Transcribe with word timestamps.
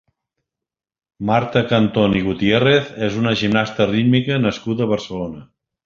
Marta 1.31 1.63
Cantón 1.73 2.17
i 2.21 2.23
Gutiérrez 2.29 2.91
és 3.09 3.21
una 3.23 3.37
gimnasta 3.43 3.91
rítmica 3.95 4.45
nascuda 4.49 4.89
a 4.89 4.93
Barcelona. 4.97 5.51